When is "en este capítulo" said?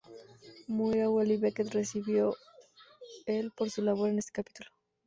4.09-4.67